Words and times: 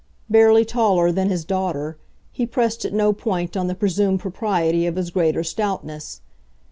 Barely 0.31 0.65
taller 0.65 1.11
than 1.11 1.29
his 1.29 1.45
daughter, 1.45 1.95
he 2.31 2.47
pressed 2.47 2.85
at 2.85 2.91
no 2.91 3.13
point 3.13 3.55
on 3.55 3.67
the 3.67 3.75
presumed 3.75 4.19
propriety 4.19 4.87
of 4.87 4.95
his 4.95 5.11
greater 5.11 5.43
stoutness. 5.43 6.21